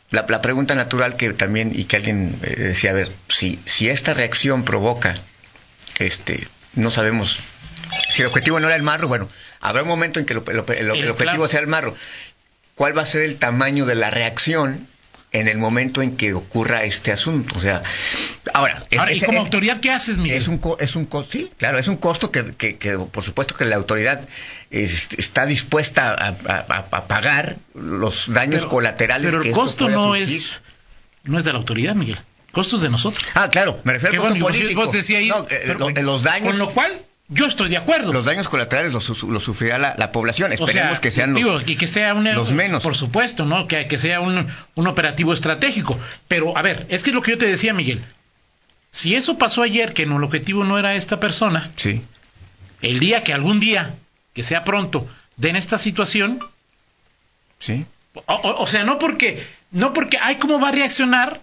la, 0.09 0.25
la 0.29 0.41
pregunta 0.41 0.75
natural 0.75 1.17
que 1.17 1.33
también, 1.33 1.73
y 1.75 1.83
que 1.83 1.97
alguien 1.97 2.37
eh, 2.43 2.55
decía, 2.57 2.91
a 2.91 2.93
ver, 2.93 3.11
si, 3.27 3.59
si 3.65 3.89
esta 3.89 4.13
reacción 4.13 4.63
provoca, 4.63 5.15
este, 5.99 6.47
no 6.75 6.91
sabemos, 6.91 7.39
si 8.13 8.21
el 8.21 8.27
objetivo 8.29 8.59
no 8.61 8.67
era 8.67 8.75
el 8.77 8.83
marro, 8.83 9.09
bueno, 9.09 9.27
habrá 9.59 9.81
un 9.81 9.89
momento 9.89 10.19
en 10.21 10.25
que 10.25 10.33
lo- 10.33 10.45
lo- 10.47 10.65
el, 10.67 10.77
el 10.77 10.91
El 10.91 11.09
objetivo 11.09 11.17
claro. 11.17 11.47
sea 11.49 11.59
el 11.59 11.67
marro. 11.67 11.95
¿Cuál 12.75 12.97
va 12.97 13.01
a 13.01 13.05
ser 13.05 13.23
el 13.23 13.35
tamaño 13.35 13.85
de 13.85 13.95
la 13.95 14.09
reacción 14.11 14.87
en 15.31 15.47
el 15.47 15.57
momento 15.57 16.01
en 16.01 16.17
que 16.17 16.33
ocurra 16.33 16.83
este 16.83 17.11
asunto? 17.11 17.55
O 17.57 17.61
sea, 17.61 17.83
ahora, 18.53 18.85
es- 18.89 19.17
¿y 19.17 19.25
como 19.25 19.39
es- 19.39 19.45
autoridad 19.45 19.79
qué 19.79 19.91
haces, 19.91 20.17
Miguel? 20.17 20.37
es 20.37 20.47
un, 20.47 20.59
es 20.79 20.95
un 20.95 21.05
costo, 21.05 21.31
sí, 21.33 21.51
claro, 21.57 21.77
es 21.77 21.87
un 21.87 21.97
costo 21.97 22.31
que, 22.31 22.53
que- 22.55 22.77
que, 22.77 22.97
por 22.97 23.23
supuesto 23.23 23.55
que 23.55 23.65
la 23.65 23.75
autoridad 23.75 24.27
es- 24.71 25.09
está 25.17 25.45
dispuesta 25.45 26.09
a, 26.13 26.29
a- 26.29 26.65
a- 26.67 26.85
a 26.97 27.05
pagar 27.07 27.57
los 27.75 28.31
daños 28.33 28.61
Pero- 28.61 28.69
colaterales 28.69 29.31
Pero 29.31 29.43
el 29.43 29.51
costo 29.51 29.87
no 29.89 30.07
surgir. 30.07 30.23
es, 30.23 30.61
no 31.25 31.37
es 31.37 31.43
de 31.43 31.51
la 31.53 31.59
autoridad, 31.59 31.95
Miguel. 31.95 32.17
Costos 32.51 32.81
de 32.81 32.89
nosotros. 32.89 33.23
Ah, 33.35 33.49
claro, 33.51 33.79
me 33.83 33.93
refiero 33.93 34.23
al 34.25 34.29
costo 34.39 34.45
político. 34.47 34.83
vos 34.85 34.91
decías 34.91 35.19
ahí, 35.19 35.29
No, 35.29 35.45
eh, 35.51 35.61
pero- 35.67 35.77
lo- 35.79 35.89
eh, 35.89 36.01
los 36.01 36.23
daños, 36.23 36.49
Con 36.49 36.57
lo 36.57 36.71
cual, 36.71 36.99
yo 37.29 37.45
estoy 37.45 37.69
de 37.69 37.77
acuerdo. 37.77 38.11
los 38.11 38.25
daños 38.25 38.49
colaterales 38.49 38.91
los, 38.91 39.23
los 39.23 39.43
sufrirá 39.43 39.77
la, 39.77 39.95
la 39.97 40.11
población. 40.11 40.51
O 40.51 40.53
Esperemos 40.53 40.91
sea, 40.93 41.01
que 41.01 41.11
sean 41.11 41.33
los, 41.33 41.43
digo, 41.43 41.61
y 41.65 41.75
que 41.75 41.87
sea 41.87 42.13
un, 42.13 42.23
los 42.33 42.51
menos. 42.51 42.83
Por 42.83 42.95
supuesto, 42.95 43.45
¿no? 43.45 43.67
Que, 43.67 43.87
que 43.87 43.97
sea 43.97 44.19
un, 44.19 44.47
un 44.75 44.87
operativo 44.87 45.33
estratégico. 45.33 45.97
Pero, 46.27 46.57
a 46.57 46.61
ver, 46.61 46.85
es 46.89 47.03
que 47.03 47.11
es 47.11 47.15
lo 47.15 47.21
que 47.21 47.31
yo 47.31 47.37
te 47.37 47.45
decía, 47.47 47.73
Miguel. 47.73 48.03
Si 48.91 49.15
eso 49.15 49.37
pasó 49.37 49.61
ayer, 49.61 49.93
que 49.93 50.05
no, 50.07 50.17
el 50.17 50.23
objetivo 50.23 50.63
no 50.63 50.79
era 50.79 50.95
esta 50.95 51.19
persona, 51.19 51.69
Sí, 51.75 52.01
el 52.81 52.99
día 52.99 53.23
que 53.23 53.33
algún 53.33 53.59
día, 53.59 53.93
que 54.33 54.41
sea 54.41 54.63
pronto, 54.63 55.07
den 55.37 55.55
esta 55.55 55.77
situación, 55.77 56.39
sí. 57.59 57.85
o, 58.15 58.23
o- 58.33 58.63
o 58.63 58.67
sea, 58.67 58.83
no 58.83 58.97
porque, 58.97 59.45
no 59.71 59.93
porque, 59.93 60.17
ay, 60.19 60.37
¿cómo 60.37 60.59
va 60.59 60.69
a 60.69 60.71
reaccionar 60.71 61.39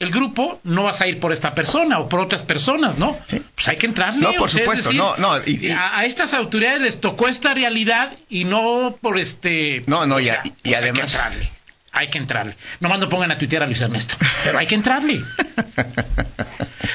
el 0.00 0.10
grupo? 0.10 0.60
No 0.64 0.84
vas 0.84 1.00
a 1.00 1.06
ir 1.06 1.20
por 1.20 1.32
esta 1.32 1.54
persona 1.54 1.98
o 1.98 2.08
por 2.08 2.20
otras 2.20 2.42
personas, 2.42 2.98
¿no? 2.98 3.18
Sí. 3.26 3.40
Pues 3.54 3.68
hay 3.68 3.76
que 3.76 3.86
entrarle. 3.86 4.20
No, 4.20 4.32
por 4.34 4.42
o 4.42 4.48
sea, 4.48 4.62
es 4.62 4.64
supuesto, 4.66 4.88
decir, 4.90 5.00
no, 5.00 5.16
no, 5.16 5.38
y- 5.46 5.66
y- 5.68 5.70
a, 5.70 5.98
a 5.98 6.04
estas 6.04 6.34
autoridades 6.34 6.80
les 6.80 7.00
tocó 7.00 7.28
esta 7.28 7.54
realidad 7.54 8.12
y 8.28 8.44
no 8.44 8.96
por 9.00 9.18
este... 9.18 9.82
No, 9.86 10.04
no, 10.06 10.16
o 10.16 10.20
sea, 10.20 10.40
y 10.44 10.50
pues 10.50 10.76
además- 10.76 11.14
Hay 11.14 11.20
que 11.20 11.26
entrarle. 11.38 11.50
Hay 11.96 12.08
que 12.10 12.18
entrarle. 12.18 12.56
Nomás 12.80 12.98
no 12.98 13.08
pongan 13.08 13.30
a 13.30 13.38
tuitear 13.38 13.62
a 13.62 13.66
Luis 13.66 13.80
Ernesto. 13.80 14.16
Pero 14.42 14.58
hay 14.58 14.66
que 14.66 14.74
entrarle. 14.74 15.20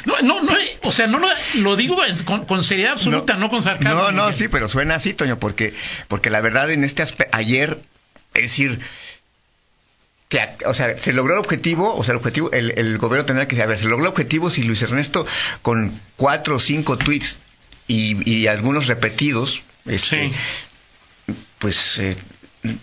No, 0.06 0.20
no, 0.22 0.42
no, 0.42 0.54
o 0.84 0.92
sea, 0.92 1.08
no 1.08 1.18
lo, 1.20 1.28
lo 1.56 1.76
digo 1.76 1.98
con, 2.26 2.46
con 2.46 2.64
seriedad 2.64 2.94
absoluta, 2.94 3.36
no, 3.36 3.50
con 3.50 3.62
sarcasmo. 3.64 3.90
No, 4.02 4.12
no, 4.12 4.26
Miguel. 4.26 4.34
sí, 4.40 4.48
pero 4.48 4.68
suena 4.68 4.96
así, 4.96 5.14
Toño, 5.14 5.40
porque, 5.40 5.74
porque 6.08 6.30
la 6.30 6.42
verdad 6.42 6.70
en 6.72 6.84
este 6.84 7.02
aspecto, 7.02 7.36
ayer, 7.38 7.80
es 8.34 8.44
decir, 8.44 8.80
que, 10.30 10.48
o 10.68 10.74
sea, 10.76 10.96
se 10.98 11.12
logró 11.12 11.34
el 11.34 11.40
objetivo, 11.40 11.96
o 11.96 12.04
sea, 12.04 12.14
el 12.14 12.18
objetivo, 12.20 12.52
el, 12.52 12.72
el 12.78 12.98
gobierno 13.00 13.26
tendrá 13.26 13.48
que 13.48 13.56
saber, 13.56 13.78
se 13.80 13.88
logró 13.88 14.06
el 14.06 14.12
objetivo 14.12 14.50
si 14.52 14.62
Luis 14.64 14.82
Ernesto 14.84 15.26
con 15.64 15.92
cuatro 16.16 16.58
o 16.58 16.60
cinco 16.60 16.98
tweets 17.00 17.40
y, 17.88 18.30
y 18.30 18.46
algunos 18.48 18.86
repetidos, 18.88 19.64
este, 19.88 20.30
Sí. 20.30 21.36
pues 21.58 21.98
eh, 21.98 22.16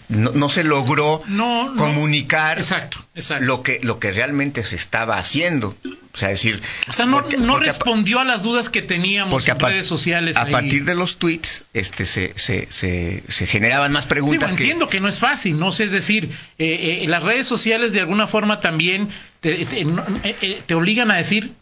no, 0.08 0.32
no 0.32 0.48
se 0.50 0.64
logró 0.64 1.22
No, 1.28 1.70
no. 1.70 1.76
comunicar 1.76 2.58
Exacto, 2.58 2.98
exacto. 3.14 3.44
lo 3.44 3.62
que 3.62 3.78
lo 3.82 4.00
que 4.00 4.10
realmente 4.10 4.64
se 4.64 4.74
estaba 4.74 5.16
haciendo, 5.18 5.76
o 6.16 6.18
sea, 6.18 6.30
decir, 6.30 6.62
O 6.88 6.92
sea, 6.92 7.04
no, 7.06 7.20
porque- 7.20 7.36
no 7.36 7.52
porque 7.52 7.68
a- 7.68 7.72
respondió 7.72 8.18
a 8.20 8.24
las 8.24 8.42
dudas 8.42 8.70
que 8.70 8.80
teníamos 8.82 9.30
porque 9.30 9.50
en 9.50 9.58
redes 9.60 9.86
sociales. 9.86 10.36
a 10.36 10.44
ahí. 10.44 10.50
partir 10.52 10.84
de 10.86 10.94
los 10.94 11.18
tweets 11.18 11.62
este 11.74 12.06
se, 12.06 12.32
se, 12.38 12.66
se, 12.72 13.22
se 13.28 13.46
generaban 13.46 13.92
más 13.92 14.04
Digo, 14.04 14.08
preguntas 14.14 14.52
que 14.54 14.62
entiendo 14.62 14.88
que 14.88 14.98
no 15.00 15.08
es 15.08 15.18
fácil, 15.18 15.58
¿no? 15.58 15.68
O 15.68 15.72
sea, 15.72 15.84
es 15.86 15.92
decir, 15.92 16.30
eh, 16.58 17.00
eh, 17.02 17.08
las 17.08 17.22
redes 17.22 17.46
sociales 17.46 17.92
de 17.92 18.00
alguna 18.00 18.26
forma 18.26 18.60
también 18.60 19.08
te, 19.40 19.66
te- 19.66 19.84
no- 19.84 20.02
eh, 20.24 20.34
eh, 20.40 20.62
te 20.64 20.74
obligan 20.74 21.10
a 21.10 21.16
decir 21.16 21.52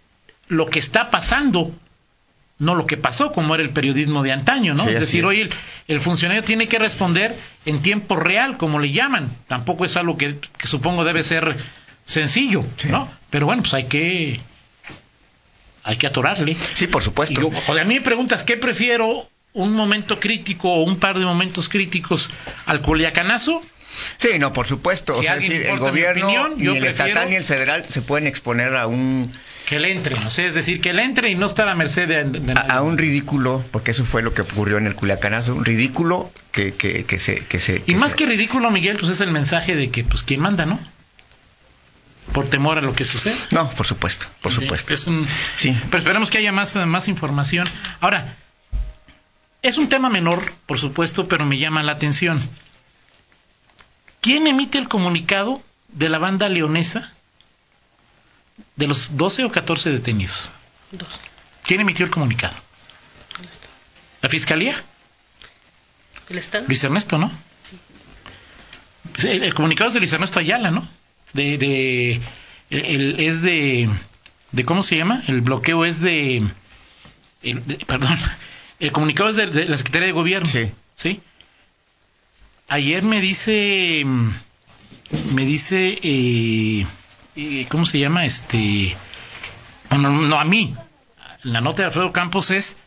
lo 0.49 0.67
que 0.71 0.79
está 0.79 1.11
pasando, 1.11 1.75
no 2.59 2.77
lo 2.77 2.87
que 2.87 2.97
pasó, 2.97 3.33
como 3.33 3.55
era 3.57 3.65
el 3.65 3.71
periodismo 3.71 4.23
de 4.23 4.31
antaño, 4.31 4.75
¿no? 4.75 4.85
Sí, 4.85 4.91
es 4.91 5.01
decir, 5.01 5.25
hoy 5.25 5.41
el, 5.41 5.51
el 5.89 6.01
funcionario 6.01 6.45
tiene 6.45 6.69
que 6.69 6.79
responder 6.79 7.35
en 7.67 7.83
tiempo 7.83 8.15
real, 8.15 8.57
como 8.57 8.79
le 8.79 8.93
llaman. 8.93 9.29
Tampoco 9.49 9.85
es 9.85 9.97
algo 9.97 10.17
que, 10.17 10.37
que 10.57 10.67
supongo 10.69 11.03
debe 11.03 11.25
ser 11.25 11.57
sencillo, 12.05 12.65
Sí. 12.77 12.89
¿no? 12.89 13.11
Pero 13.31 13.47
bueno, 13.47 13.63
pues 13.63 13.75
hay 13.75 13.85
que 13.85 14.41
hay 15.83 15.97
que 15.97 16.07
atorarle. 16.07 16.57
sí 16.75 16.87
por 16.87 17.03
supuesto 17.03 17.41
yo, 17.41 17.51
joder, 17.51 17.83
a 17.83 17.87
mí 17.87 17.95
me 17.95 18.01
preguntas, 18.01 18.43
¿qué 18.45 18.57
prefiero? 18.57 19.29
¿Un 19.53 19.73
momento 19.75 20.19
crítico 20.19 20.69
o 20.73 20.83
un 20.83 20.97
par 20.99 21.19
de 21.19 21.25
momentos 21.25 21.69
críticos 21.69 22.31
al 22.67 22.81
culiacanazo? 22.81 23.63
sí 24.17 24.39
no 24.41 24.53
por 24.53 24.67
supuesto 24.67 25.15
o 25.15 25.23
sea, 25.23 25.37
decir, 25.37 25.53
el 25.67 25.79
gobierno 25.79 26.25
opinión, 26.27 26.55
ni 26.57 26.77
el 26.77 26.85
estatal 26.85 27.31
ni 27.31 27.37
el 27.37 27.45
federal 27.45 27.85
se 27.89 28.03
pueden 28.03 28.27
exponer 28.27 28.75
a 28.75 28.89
un 28.89 29.33
Que 29.69 29.79
le 29.79 29.93
entre, 29.93 30.17
no 30.19 30.31
sé, 30.31 30.47
es 30.47 30.55
decir, 30.55 30.81
que 30.81 30.93
le 30.93 31.05
entre 31.05 31.29
y 31.31 31.37
no 31.37 31.47
estar 31.47 31.69
a 31.69 31.77
merced 31.77 32.09
de, 32.09 32.25
de 32.25 32.55
a, 32.59 32.83
un 32.83 32.99
ridículo 32.99 33.65
porque 33.71 33.93
eso 33.93 34.05
fue 34.05 34.23
lo 34.23 34.35
que 34.35 34.43
ocurrió 34.43 34.79
en 34.79 34.87
el 34.89 34.97
Culiacanazo 34.97 35.55
un 35.55 35.65
ridículo 35.65 36.33
que 36.51 36.73
que, 36.75 37.05
que 37.05 37.19
se 37.21 37.37
que 37.47 37.59
se 37.61 37.83
Y 37.87 37.95
más 37.95 38.13
se- 38.13 38.17
que 38.19 38.27
ridículo, 38.27 38.71
Miguel, 38.73 38.97
pues 38.99 39.13
es 39.13 39.21
el 39.21 39.31
mensaje 39.31 39.77
de 39.77 39.91
que, 39.91 40.03
pues, 40.03 40.23
¿quién 40.25 40.41
manda, 40.41 40.67
no? 40.67 40.81
Por 42.35 42.49
temor 42.49 42.77
a 42.79 42.83
lo 42.83 42.93
que 42.95 43.05
sucede. 43.05 43.37
no 43.53 43.71
por 43.71 43.87
supuesto 43.87 44.27
por 44.43 44.53
supuesto 44.53 44.93
es 44.93 45.07
un- 45.07 45.27
sí 45.57 45.75
Pero 45.87 45.99
esperemos 45.99 46.29
que 46.31 46.39
haya 46.39 46.53
más, 46.53 46.75
más 46.77 47.09
información. 47.09 47.65
Ahora, 48.01 48.37
es 49.63 49.79
un 49.79 49.89
tema 49.89 50.11
menor, 50.11 50.53
por 50.67 50.79
supuesto, 50.79 51.27
pero 51.29 51.47
me 51.47 51.57
llama 51.57 51.83
la 51.83 51.93
atención. 51.93 52.43
¿Quién 54.21 54.47
emite 54.47 54.77
el 54.79 54.89
comunicado 54.89 55.63
de 55.89 56.09
la 56.11 56.19
banda 56.19 56.49
leonesa 56.49 57.11
de 58.77 58.87
los 58.89 59.17
12 59.17 59.45
o 59.45 59.51
14 59.53 59.91
detenidos? 59.91 60.51
Dos. 60.91 61.09
¿Quién 61.63 61.81
emitió 61.81 62.05
el 62.05 62.11
comunicado? 62.11 62.55
¿La 64.23 64.29
fiscalía? 64.29 64.75
¿El 66.29 66.39
Estado? 66.39 66.65
Luis 66.67 66.83
Ernesto, 66.85 67.17
¿no? 67.19 67.31
El, 69.19 69.45
el 69.45 69.55
comunicado 69.55 69.89
es 69.89 69.95
de 69.95 70.01
Luis 70.01 70.13
Ernesto 70.13 70.41
Ayala, 70.41 70.71
¿no? 70.71 70.87
De, 71.35 71.59
de 71.59 72.21
el- 72.71 73.21
es 73.21 73.43
de, 73.43 73.91
de 74.53 74.65
cómo 74.65 74.83
se 74.83 74.97
llama? 74.97 75.23
El 75.29 75.41
bloqueo 75.43 75.85
es 75.85 76.01
de, 76.01 76.39
el- 77.43 77.67
de- 77.67 77.77
perdón, 77.87 78.17
el 78.81 78.93
comunicado 78.93 79.29
es 79.29 79.37
de, 79.37 79.47
de 79.49 79.67
la 79.67 79.77
Secretaría 79.77 80.07
de 80.07 80.13
Gobierno. 80.13 80.47
Sí. 80.49 80.71
¿Sí? 80.97 81.21
Ayer 82.69 83.03
me 83.03 83.21
dice, 83.21 84.05
me 85.33 85.45
dice, 85.45 85.99
eh, 86.03 86.87
eh, 87.37 87.67
¿cómo 87.69 87.85
se 87.85 87.99
llama? 87.99 88.25
Este, 88.25 88.97
no, 89.91 89.99
no, 89.99 90.11
no, 90.11 90.41
a 90.41 90.45
mí. 90.45 90.75
La 91.43 91.61
nota 91.61 91.83
de 91.83 91.87
Alfredo 91.87 92.11
Campos 92.13 92.51
es, 92.51 92.79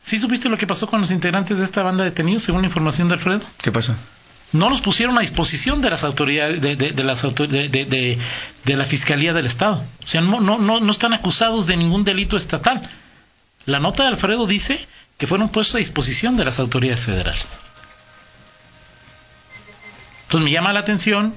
¿sí 0.00 0.18
supiste 0.18 0.48
lo 0.48 0.58
que 0.58 0.66
pasó 0.66 0.88
con 0.88 1.00
los 1.00 1.12
integrantes 1.12 1.58
de 1.58 1.64
esta 1.64 1.84
banda 1.84 2.02
detenidos, 2.02 2.42
según 2.42 2.62
la 2.62 2.66
información 2.66 3.06
de 3.08 3.14
Alfredo? 3.14 3.40
qué 3.62 3.70
pasó 3.70 3.94
no 4.52 4.70
los 4.70 4.80
pusieron 4.80 5.18
a 5.18 5.20
disposición 5.20 5.80
de 5.80 5.90
las 5.90 6.04
autoridades 6.04 6.60
de, 6.60 7.04
las 7.04 7.22
de, 7.22 8.18
la 8.76 8.84
fiscalía 8.84 9.32
del 9.32 9.46
estado. 9.46 9.84
O 10.04 10.08
sea 10.08 10.20
no, 10.20 10.40
no 10.40 10.58
no 10.58 10.80
no 10.80 10.92
están 10.92 11.12
acusados 11.12 11.66
de 11.66 11.76
ningún 11.76 12.04
delito 12.04 12.36
estatal. 12.36 12.88
La 13.66 13.78
nota 13.78 14.02
de 14.04 14.08
Alfredo 14.08 14.46
dice 14.46 14.86
que 15.18 15.26
fueron 15.26 15.50
puestos 15.50 15.74
a 15.74 15.78
disposición 15.78 16.36
de 16.36 16.44
las 16.46 16.58
autoridades 16.58 17.04
federales. 17.04 17.60
Entonces 20.24 20.44
me 20.44 20.50
llama 20.50 20.72
la 20.72 20.80
atención 20.80 21.34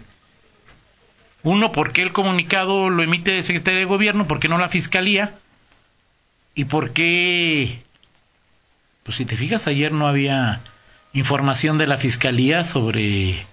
uno 1.44 1.72
por 1.72 1.92
qué 1.92 2.04
el 2.04 2.12
comunicado 2.12 2.90
lo 2.90 3.04
emite 3.04 3.38
el 3.38 3.44
secretario 3.44 3.80
de 3.80 3.86
gobierno 3.86 4.28
por 4.28 4.40
qué 4.40 4.48
no 4.48 4.58
la 4.58 4.70
fiscalía 4.70 5.36
y 6.56 6.66
por 6.66 6.92
qué 6.92 7.82
pues 9.04 9.18
si 9.18 9.26
te 9.26 9.36
fijas 9.36 9.68
ayer 9.68 9.92
no 9.92 10.08
había 10.08 10.62
información 11.14 11.78
de 11.78 11.88
la 11.88 11.98
fiscalía 11.98 12.64
sobre 12.64 13.46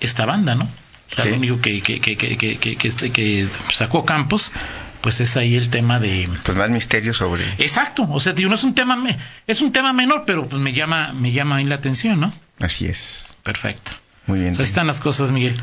esta 0.00 0.26
banda, 0.26 0.54
¿no? 0.54 0.64
O 0.64 1.14
sea, 1.14 1.24
Sí. 1.24 1.30
Lo 1.30 1.36
único 1.36 1.60
que, 1.60 1.80
que, 1.82 2.00
que, 2.00 2.16
que, 2.16 2.36
que, 2.36 2.58
que- 2.58 2.76
que 2.76 2.88
este- 2.88 3.10
que 3.10 3.48
sacó 3.72 4.04
Campos, 4.04 4.52
pues 5.00 5.20
es 5.20 5.36
ahí 5.36 5.54
el 5.54 5.68
tema 5.70 6.00
de... 6.00 6.28
pues 6.44 6.56
más 6.56 6.70
misterio 6.70 7.12
sobre 7.14 7.44
Exacto, 7.58 8.06
o 8.10 8.18
sea, 8.20 8.32
digo, 8.32 8.48
no 8.48 8.56
es 8.56 8.64
un 8.64 8.74
tema 8.74 8.96
me- 8.96 9.18
es 9.46 9.60
un 9.60 9.70
tema 9.70 9.92
menor, 9.92 10.24
pero 10.26 10.46
pues 10.48 10.60
me 10.60 10.72
llama 10.72 11.12
me 11.12 11.30
llama 11.32 11.56
ahí 11.56 11.64
la 11.64 11.74
atención, 11.76 12.20
¿no? 12.20 12.32
así 12.58 12.86
es 12.86 13.26
Perfecto. 13.42 13.92
muy 14.26 14.38
bien 14.40 14.52
O 14.52 14.54
sea, 14.54 14.62
así 14.62 14.70
están 14.70 14.86
las 14.86 15.00
cosas, 15.00 15.30
Miguel. 15.32 15.54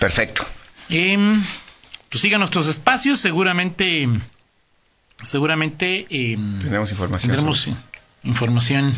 perfecto 0.00 0.44
Em, 0.88 1.40
pues 2.08 2.20
sigan 2.20 2.40
nuestros 2.40 2.66
espacios, 2.68 3.20
seguramente 3.20 4.08
seguramente 5.22 6.06
em, 6.10 6.58
tenemos 6.58 6.90
información 6.90 7.30
tendremos 7.30 7.60
sobre- 7.60 7.76
información 8.24 8.92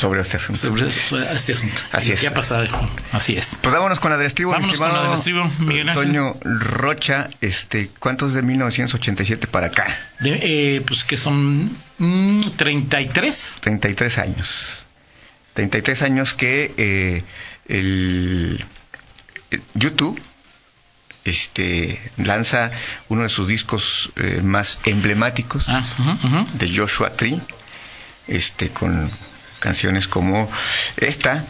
sobre 0.00 0.22
este 0.22 0.36
asunto. 0.38 0.60
Sobre, 0.60 0.88
este 0.88 1.52
asunto. 1.52 1.76
Así 1.92 2.12
es. 2.12 2.22
Ya 2.22 2.32
pasado, 2.34 2.66
así 3.12 3.36
es. 3.36 3.56
Pues 3.60 3.74
vámonos 3.74 4.00
con 4.00 4.12
Adrestivo, 4.12 4.52
Vámonos 4.52 4.78
con 4.78 4.90
Adrestivo, 4.90 5.44
Miguel 5.60 5.88
Ángel. 5.90 6.04
Toño 6.06 6.36
Rocha, 6.42 7.28
este, 7.40 7.90
¿cuántos 7.98 8.34
de 8.34 8.42
1987 8.42 9.46
para 9.46 9.68
acá? 9.68 9.96
De, 10.20 10.38
eh, 10.42 10.80
pues 10.80 11.04
que 11.04 11.16
son 11.16 11.70
mm, 11.98 12.40
33. 12.56 13.58
33 13.60 14.18
años. 14.18 14.84
33 15.54 16.02
años 16.02 16.34
que 16.34 16.72
eh, 16.76 17.22
el, 17.68 18.64
el 19.50 19.62
YouTube 19.74 20.20
este, 21.24 22.00
lanza 22.16 22.70
uno 23.08 23.22
de 23.24 23.28
sus 23.28 23.48
discos 23.48 24.10
eh, 24.16 24.40
más 24.42 24.78
emblemáticos 24.84 25.64
Ah, 25.68 25.84
ujú, 25.98 26.10
ujú. 26.26 26.46
de 26.54 26.74
Joshua 26.76 27.10
Tree, 27.12 27.38
este, 28.26 28.70
con 28.70 29.10
canciones 29.60 30.08
como 30.08 30.50
esta. 30.96 31.44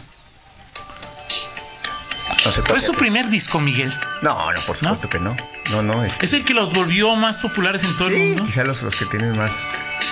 No, 2.45 2.51
Fue 2.65 2.79
su 2.79 2.93
primer 2.93 3.29
disco, 3.29 3.59
Miguel. 3.59 3.93
no, 4.23 4.51
no, 4.51 4.61
por 4.61 4.75
supuesto 4.75 5.09
que 5.09 5.19
no. 5.19 5.35
No, 5.69 5.83
no, 5.83 6.03
este- 6.03 6.25
Es 6.25 6.33
el 6.33 6.43
que 6.43 6.53
los 6.55 6.73
volvió 6.73 7.15
más 7.15 7.37
populares 7.37 7.83
en 7.83 7.95
todo 7.97 8.07
el 8.07 8.17
mundo. 8.17 8.45
quizá 8.45 8.63
los, 8.63 8.81
los 8.81 8.95
que 8.95 9.05
tienen 9.05 9.37
más, 9.37 9.53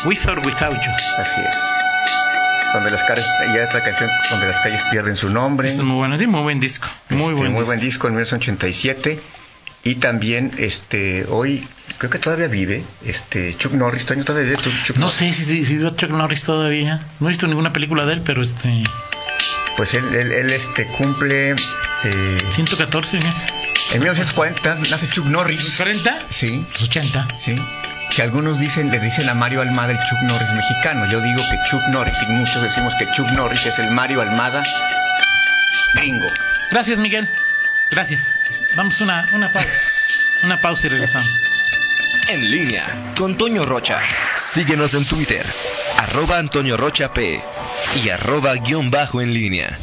With 0.06 0.20
or 0.28 0.40
Without 0.46 0.74
You. 0.76 0.92
así 1.18 1.42
es. 1.42 1.56
Donde 2.74 2.92
las 2.92 3.04
calles, 3.04 3.26
y 3.48 3.58
hay 3.58 3.60
otra 3.66 3.84
canción 3.84 4.12
donde 4.30 4.46
las 4.48 4.60
calles 4.60 4.84
pierden 4.92 5.16
su 5.16 5.30
nombre. 5.30 5.68
Es 5.70 5.80
muy 5.82 5.96
bueno, 5.96 6.20
sí, 6.20 6.28
muy 6.28 6.42
buen 6.42 6.60
disco. 6.60 6.88
Muy 7.10 7.20
Este, 7.22 7.34
buen 7.34 7.52
muy 7.52 7.60
disco. 7.62 7.66
buen 7.66 7.80
disco 7.80 8.08
en 8.08 8.14
1987 8.14 9.22
y 9.84 9.96
también 9.96 10.52
este 10.58 11.26
hoy 11.30 11.68
creo 11.98 12.12
que 12.12 12.20
todavía 12.20 12.48
vive 12.48 12.84
este 13.06 13.56
Chuck 13.58 13.74
Norris 13.74 14.06
Toño, 14.06 14.24
todavía 14.24 14.52
vive 14.52 14.62
Chuck 14.84 14.98
No 14.98 15.06
Norris? 15.06 15.18
sé 15.18 15.34
si, 15.34 15.46
si, 15.46 15.66
si 15.66 15.78
vio 15.78 15.90
Chuck 15.92 16.10
Norris 16.12 16.44
todavía. 16.44 17.02
No 17.20 17.28
he 17.28 17.30
visto 17.30 17.48
ninguna 17.48 17.72
película 17.74 18.06
de 18.06 18.14
él, 18.14 18.22
pero 18.26 18.42
este. 18.42 18.84
pues 19.78 19.94
él, 19.94 20.14
él, 20.14 20.32
él, 20.32 20.50
este 20.52 20.86
cumple 20.88 21.52
eh, 22.04 22.38
114, 22.52 23.18
¿eh? 23.18 23.22
en 23.94 24.00
1940 24.02 24.76
nace 24.90 25.10
Chuck 25.10 25.26
Norris 25.26 25.76
40, 25.78 26.26
sí 26.30 26.66
80. 26.84 27.28
sí 27.40 27.56
que 28.16 28.22
algunos 28.24 28.60
dicen 28.60 28.92
le 28.92 29.00
dicen 29.00 29.30
a 29.30 29.34
Mario 29.34 29.62
Almada 29.62 29.92
el 29.92 30.00
Chuck 30.00 30.20
Norris 30.24 30.52
mexicano 30.54 31.10
yo 31.12 31.22
digo 31.22 31.42
que 31.50 31.58
Chuck 31.70 31.82
Norris 31.90 32.22
y 32.24 32.32
muchos 32.32 32.62
decimos 32.62 32.94
que 32.96 33.10
Chuck 33.12 33.28
Norris 33.32 33.66
es 33.66 33.80
el 33.80 33.92
Mario 33.92 34.22
Almada 34.22 34.64
gringo 35.96 36.28
Gracias, 36.72 37.00
Miguel. 37.00 37.28
Gracias. 37.92 38.40
Vamos 38.76 39.00
a 39.02 39.04
una, 39.04 39.30
una 39.34 39.52
pausa. 39.52 39.70
Una 40.44 40.62
pausa 40.62 40.88
y 40.88 40.90
regresamos. 40.90 41.30
En 42.30 42.52
línea 42.52 43.14
con 43.18 43.36
Toño 43.36 43.66
Rocha. 43.66 44.00
Síguenos 44.36 44.94
en 44.94 45.06
Twitter, 45.06 45.46
arroba 45.98 46.38
Antonio 46.38 46.78
Rocha 46.78 47.12
P 47.12 47.42
y 48.04 48.10
arroba 48.10 48.54
guion 48.56 48.92
bajo 48.92 49.22
en 49.22 49.34
línea. 49.34 49.78